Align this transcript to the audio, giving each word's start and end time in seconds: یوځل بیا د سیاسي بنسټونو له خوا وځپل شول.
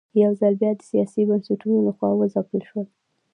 یوځل 0.23 0.53
بیا 0.61 0.71
د 0.77 0.81
سیاسي 0.89 1.21
بنسټونو 1.29 1.79
له 1.87 1.91
خوا 1.97 2.09
وځپل 2.15 2.61
شول. 2.69 2.87